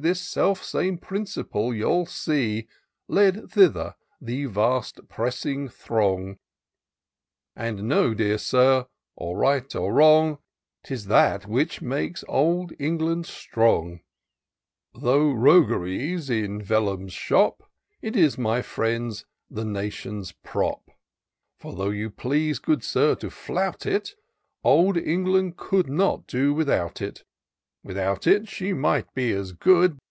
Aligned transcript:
This 0.00 0.22
self 0.22 0.64
same 0.64 0.96
principle 0.96 1.74
you'll 1.74 2.06
see 2.06 2.66
Lead 3.08 3.50
thither 3.50 3.94
the 4.22 4.46
vast, 4.46 5.06
pressing 5.06 5.68
throng: 5.68 6.38
And 7.54 7.82
know, 7.86 8.14
dear 8.14 8.38
Sir, 8.38 8.86
or 9.16 9.36
right 9.36 9.76
or 9.76 9.92
wrong, 9.92 10.38
'Tis 10.82 11.08
that 11.08 11.44
which 11.44 11.82
makes 11.82 12.24
Old 12.26 12.72
England 12.80 13.26
strong, 13.26 14.00
Though 14.94 15.30
roguery's 15.30 16.30
in 16.30 16.62
VellunCs 16.62 17.12
shop, 17.12 17.62
It 18.00 18.16
is, 18.16 18.38
my 18.38 18.62
friend, 18.62 19.22
the 19.50 19.66
nation's 19.66 20.32
prop: 20.42 20.88
And 21.62 21.76
though 21.76 21.90
you 21.90 22.08
please, 22.08 22.58
good 22.60 22.82
Sir, 22.82 23.14
to 23.16 23.28
flout 23.28 23.84
it. 23.84 24.14
Old 24.64 24.96
England 24.96 25.58
could 25.58 25.90
not 25.90 26.26
do 26.26 26.54
without 26.54 27.02
it. 27.02 27.24
Without 27.84 28.28
it 28.28 28.46
she 28.48 28.72
might 28.72 29.12
be 29.12 29.32
as 29.32 29.50
good. 29.50 29.98